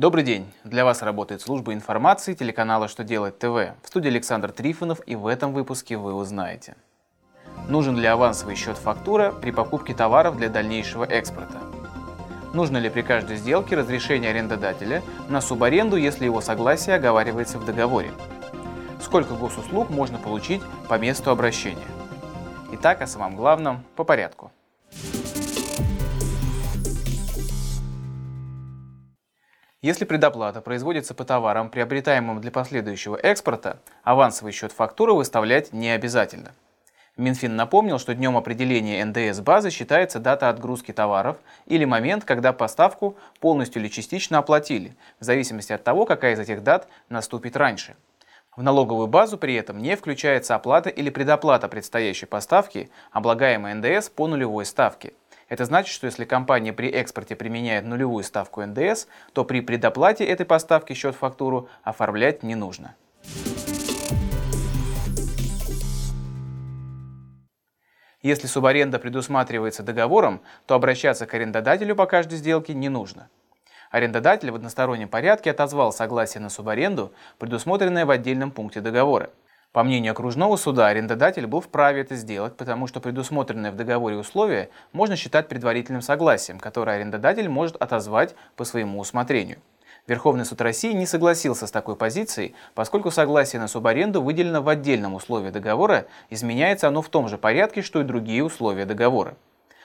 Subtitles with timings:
[0.00, 0.50] Добрый день!
[0.64, 3.74] Для вас работает служба информации телеканала «Что делать ТВ».
[3.82, 6.74] В студии Александр Трифонов и в этом выпуске вы узнаете.
[7.68, 11.58] Нужен ли авансовый счет фактура при покупке товаров для дальнейшего экспорта?
[12.54, 18.10] Нужно ли при каждой сделке разрешение арендодателя на субаренду, если его согласие оговаривается в договоре?
[19.02, 21.88] Сколько госуслуг можно получить по месту обращения?
[22.72, 24.50] Итак, о самом главном по порядку.
[29.82, 36.52] Если предоплата производится по товарам, приобретаемым для последующего экспорта, авансовый счет фактуры выставлять не обязательно.
[37.16, 43.16] Минфин напомнил, что днем определения НДС базы считается дата отгрузки товаров или момент, когда поставку
[43.40, 47.96] полностью или частично оплатили, в зависимости от того, какая из этих дат наступит раньше.
[48.54, 54.26] В налоговую базу при этом не включается оплата или предоплата предстоящей поставки, облагаемой НДС по
[54.26, 55.14] нулевой ставке.
[55.50, 60.46] Это значит, что если компания при экспорте применяет нулевую ставку НДС, то при предоплате этой
[60.46, 62.94] поставки счет-фактуру оформлять не нужно.
[68.22, 73.28] Если субаренда предусматривается договором, то обращаться к арендодателю по каждой сделке не нужно.
[73.90, 79.30] Арендодатель в одностороннем порядке отозвал согласие на субаренду, предусмотренное в отдельном пункте договора.
[79.72, 84.68] По мнению окружного суда, арендодатель был вправе это сделать, потому что предусмотренное в договоре условие
[84.92, 89.58] можно считать предварительным согласием, которое арендодатель может отозвать по своему усмотрению.
[90.08, 95.14] Верховный суд России не согласился с такой позицией, поскольку согласие на субаренду выделено в отдельном
[95.14, 99.36] условии договора, изменяется оно в том же порядке, что и другие условия договора.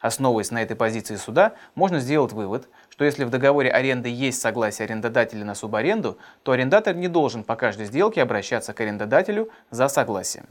[0.00, 4.84] Основываясь на этой позиции суда, можно сделать вывод, что если в договоре аренды есть согласие
[4.84, 10.46] арендодателя на субаренду, то арендатор не должен по каждой сделке обращаться к арендодателю за согласием.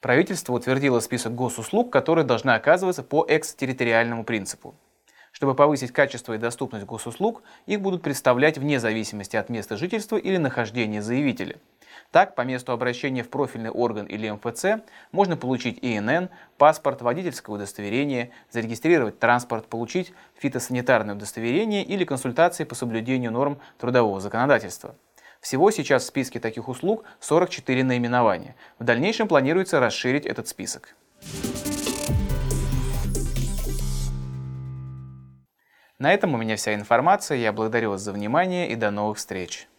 [0.00, 4.74] Правительство утвердило список госуслуг, которые должны оказываться по экстерриториальному принципу.
[5.30, 10.38] Чтобы повысить качество и доступность госуслуг, их будут представлять вне зависимости от места жительства или
[10.38, 11.56] нахождения заявителя–
[12.10, 16.28] так, по месту обращения в профильный орган или МФЦ можно получить ИНН,
[16.58, 24.94] паспорт, водительское удостоверение, зарегистрировать транспорт, получить фитосанитарное удостоверение или консультации по соблюдению норм трудового законодательства.
[25.40, 28.56] Всего сейчас в списке таких услуг 44 наименования.
[28.78, 30.94] В дальнейшем планируется расширить этот список.
[35.98, 37.38] На этом у меня вся информация.
[37.38, 39.69] Я благодарю вас за внимание и до новых встреч.